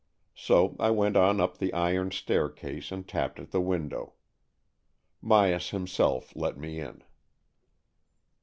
So 0.33 0.75
I 0.79 0.89
went 0.89 1.15
on 1.15 1.39
up 1.39 1.59
the 1.59 1.71
iron 1.75 2.09
staircase, 2.09 2.91
and 2.91 3.07
tapped 3.07 3.39
at 3.39 3.51
the 3.51 3.61
window. 3.61 4.13
Myas 5.23 5.69
himself 5.69 6.35
let 6.35 6.57
me 6.57 6.79
in. 6.79 7.03